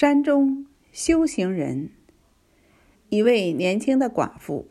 [0.00, 1.90] 山中修行人，
[3.10, 4.66] 一位年轻的寡妇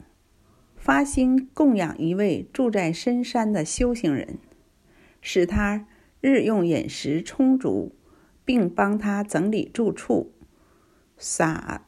[0.76, 4.40] 发心供养一位住在深山的修行人，
[5.22, 5.86] 使他
[6.20, 7.96] 日用饮食充足，
[8.44, 10.32] 并帮他整理住处、
[11.16, 11.86] 洒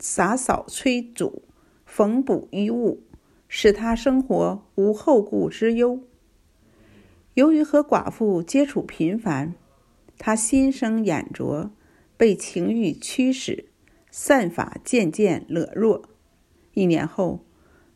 [0.00, 1.44] 洒扫炊煮、
[1.86, 3.04] 缝补衣物，
[3.46, 6.02] 使他生活无后顾之忧。
[7.34, 9.54] 由于和寡妇接触频繁，
[10.18, 11.70] 他心生眼拙。
[12.24, 13.66] 被情欲驱使，
[14.10, 16.08] 散法渐渐裸弱。
[16.72, 17.44] 一年后，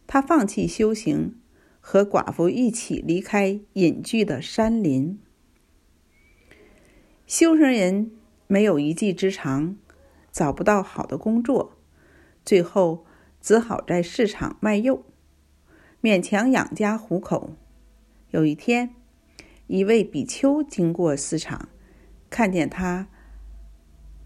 [0.07, 1.41] 他放弃修行，
[1.81, 5.19] 和寡妇一起离开隐居的山林。
[7.27, 8.11] 修行人
[8.47, 9.79] 没有一技之长，
[10.31, 11.79] 找不到好的工作，
[12.45, 13.07] 最后
[13.41, 15.07] 只好在市场卖肉，
[16.03, 17.57] 勉强养家糊口。
[18.33, 18.95] 有一天，
[19.69, 21.71] 一位比丘经过市场，
[22.29, 23.09] 看见他。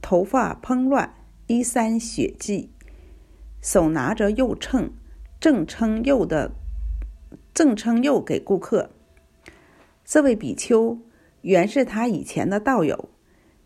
[0.02, 1.14] 头发蓬乱，
[1.46, 2.70] 衣衫血迹，
[3.62, 4.92] 手拿着肉秤，
[5.40, 6.52] 正称肉的
[7.54, 8.90] 正称肉给顾客。
[10.04, 10.98] 这位比丘
[11.42, 13.08] 原是他以前的道友，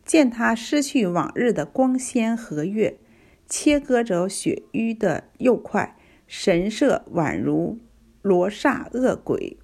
[0.05, 2.99] 见他失去往日的光鲜和悦，
[3.49, 7.79] 切割着血瘀的肉块，神色宛如
[8.23, 9.59] 罗刹恶鬼。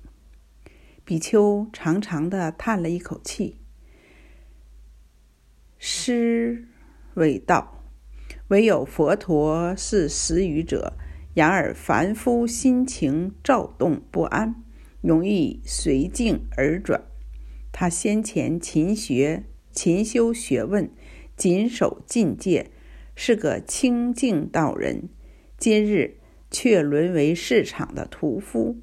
[1.04, 3.58] 比丘长长的叹了一口气。
[5.78, 6.68] 师
[7.14, 7.84] 未道
[8.48, 10.94] ：“唯有佛陀是实语者。
[11.34, 14.62] 然而凡夫心情躁动不安，
[15.00, 17.02] 容易随境而转。
[17.72, 20.90] 他先前勤学、勤修学问，
[21.36, 22.70] 谨守禁戒，
[23.14, 25.08] 是个清净道人。
[25.56, 26.18] 今日
[26.50, 28.76] 却沦为市场的屠夫，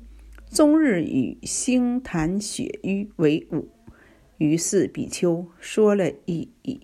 [0.49, 3.69] 终日与腥痰血瘀为伍。”
[4.39, 6.79] 于是比丘说了一语。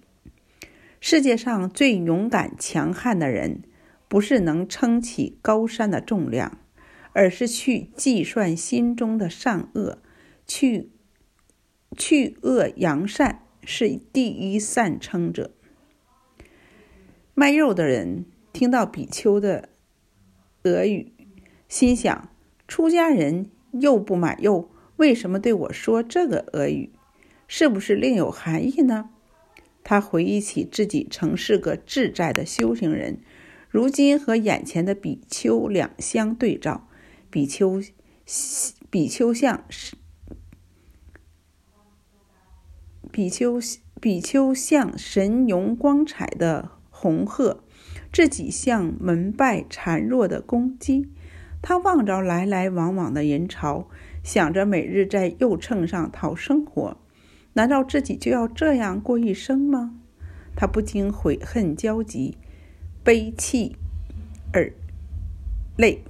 [1.07, 3.61] 世界上最勇敢强悍的人，
[4.07, 6.57] 不是能撑起高山的重量，
[7.13, 9.99] 而是去计算心中的善恶，
[10.47, 10.89] 去
[11.95, 15.51] 去恶扬善，是第一善称者。
[17.35, 19.69] 卖肉的人听到比丘的
[20.63, 21.13] 俄语，
[21.69, 22.29] 心想：
[22.67, 26.89] 出家人又不买肉，为什么对我说这个俄语？
[27.47, 29.11] 是不是另有含义呢？
[29.88, 33.19] 他回忆起自己曾是个自在的修行人，
[33.69, 36.88] 如今和眼前的比丘两相对照，
[37.29, 37.79] 比丘
[38.90, 39.63] 比丘像
[43.12, 43.59] 比丘
[44.01, 47.63] 比丘像神容光彩的红鹤，
[48.12, 51.12] 自己像门拜孱弱的公鸡。
[51.62, 53.88] 他望着来来往往的人潮，
[54.24, 56.97] 想着每日在右秤上讨生活。
[57.55, 59.95] 难道自己就要这样过一生吗？
[60.57, 62.38] 他不禁悔恨交集，
[63.01, 63.77] 悲泣
[64.51, 64.73] 而
[65.77, 66.01] 泪，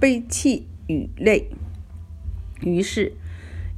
[0.00, 1.48] 悲泣与泪。
[2.60, 3.12] 于是，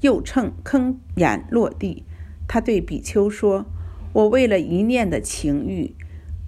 [0.00, 2.02] 又秤铿然落地。
[2.48, 3.66] 他对比丘说
[4.14, 5.94] ：“我为了一念的情欲，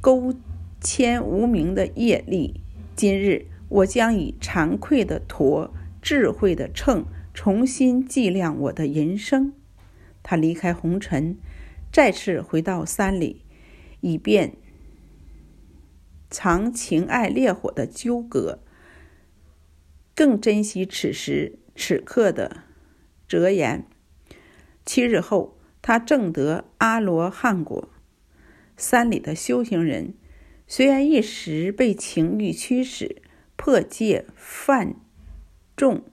[0.00, 0.32] 勾
[0.80, 2.62] 牵无明的业力。
[2.96, 7.04] 今日，我将以惭愧的驼，智慧的秤，
[7.34, 9.52] 重新计量我的人生。”
[10.22, 11.36] 他离开红尘，
[11.92, 13.44] 再次回到山里，
[14.00, 14.56] 以便
[16.30, 18.58] 藏情爱烈火的纠葛，
[20.14, 22.64] 更珍惜此时此刻的
[23.26, 23.86] 哲言。
[24.84, 27.88] 七日后，他证得阿罗汉果。
[28.76, 30.14] 山里的修行人
[30.66, 33.22] 虽然一时被情欲驱使，
[33.56, 34.96] 破戒犯
[35.74, 36.04] 众，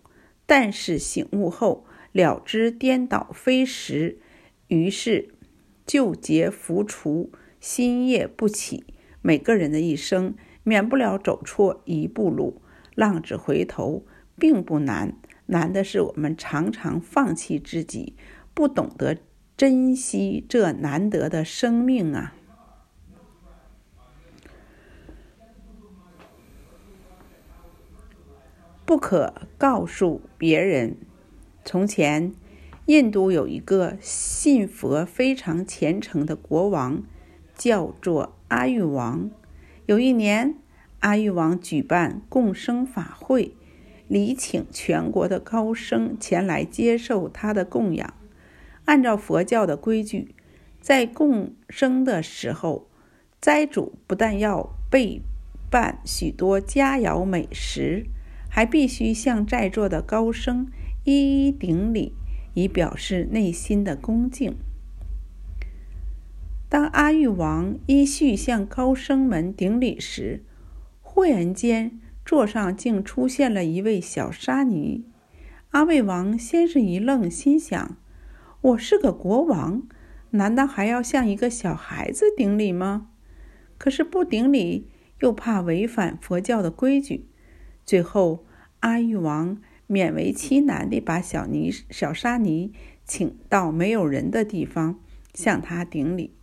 [0.46, 1.86] 但是醒悟后。
[2.16, 4.20] 了知颠倒非实，
[4.70, 5.36] 于是
[5.86, 8.86] 旧结伏除，新业不起。
[9.22, 10.34] 每个人的一生
[10.64, 12.62] 免不了走错一步路，
[12.96, 14.06] 浪子回头
[14.40, 15.18] 并不难，
[15.48, 18.16] 难的是我们常常放弃自己，
[18.54, 19.18] 不懂得
[19.58, 22.34] 珍惜这难得的生命啊！
[28.86, 30.95] 不可告诉别人。
[31.67, 32.31] 从前，
[32.85, 37.01] 印度有一个信佛非常虔诚的国王，
[37.56, 39.31] 叫做阿育王。
[39.88, 40.53] 有一年，
[41.00, 43.56] 阿育王举办共生法会，
[44.07, 48.13] 礼请全国的高僧前来接受他的供养。
[48.85, 50.35] 按照佛教的规矩，
[50.79, 52.88] 在共生的时候，
[53.41, 55.19] 斋主不但要备
[55.71, 58.06] 办许多佳肴美食，
[58.47, 60.67] 还必须向在座的高僧。
[61.06, 62.13] 一一顶礼，
[62.56, 64.57] 以表示内心的恭敬。
[66.68, 70.44] 当阿育王依序向高生门顶礼时，
[71.04, 75.06] 忽然间座上竟出现了一位小沙弥。
[75.69, 77.98] 阿魏王先是一愣，心想
[78.62, 79.84] ：“我是个国王，
[80.31, 83.10] 难道还要向一个小孩子顶礼吗？”
[83.78, 87.28] 可是不顶礼又怕违反佛教的规矩。
[87.86, 88.44] 最后，
[88.80, 92.74] 阿育王勉为其难地把小尼小沙尼
[93.06, 95.00] 请到没有人的地方，
[95.34, 96.34] 向他顶礼。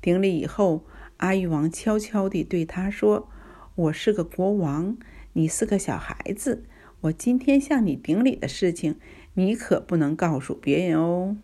[0.00, 0.84] 顶礼以后，
[1.18, 3.28] 阿育王悄悄地对他说
[3.74, 4.96] ：“我是个国王，
[5.34, 6.64] 你是个小孩子。”
[7.02, 8.96] 我今天向你顶礼的事情，
[9.34, 11.36] 你可不能告诉别人哦。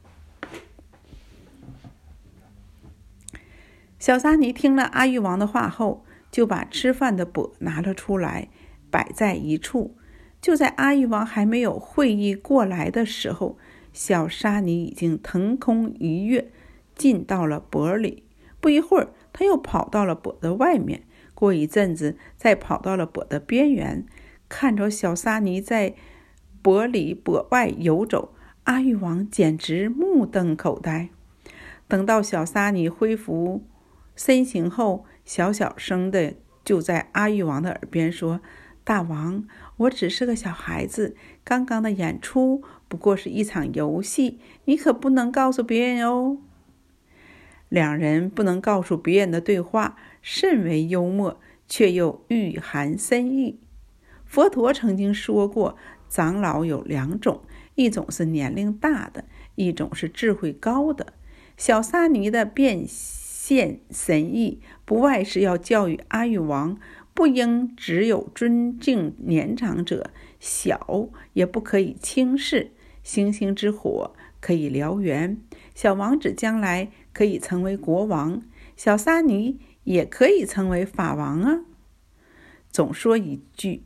[4.01, 8.49] 小沙弥听了阿育王的话后，就把吃饭的钵拿了出来，
[8.91, 9.97] 摆在一处。
[10.45, 13.57] 就在阿育王还没有会意过来的时候，
[13.95, 16.53] 小沙弥已经腾空一跃，
[16.95, 18.25] 进到了钵里。
[18.61, 21.05] 不一会儿，他又跑到了钵的外面。
[21.33, 24.05] 过一阵子，再跑到了钵的边缘。
[24.47, 25.95] 看着小沙弥在
[26.61, 31.09] 钵里钵外游走，阿育王简直目瞪口呆。
[31.89, 33.65] 等到小沙弥恢复
[34.15, 38.43] 身形后，小小声的就在阿育王的耳边说
[38.85, 39.47] ：“大王，
[39.79, 46.39] 我只是个小孩子，刚刚的演出不过是一场游戏，你可不能告诉别人哦。”
[47.71, 53.59] 两人不能告诉别人的对话，甚为幽默，却又蕴含深意。
[54.25, 55.77] 佛陀曾经说过，
[56.09, 57.41] 长老有两种，
[57.75, 61.15] 一种是年龄大的，一种是智慧高的。
[61.57, 66.79] 小沙弥的变现神意，不外是要教育阿育王，
[67.15, 72.73] 不应只有尊敬年长者，小也不可以轻视。
[73.05, 75.41] 星星之火可以燎原，
[75.75, 78.43] 小王子将来可以成为国王，
[78.77, 81.65] 小沙弥也可以成为法王啊。
[82.71, 83.85] 总说一句。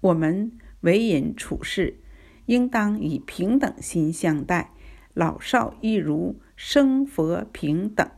[0.00, 1.98] 我们为人处事，
[2.46, 4.72] 应当以平等心相待，
[5.14, 8.08] 老少一如，生佛平等。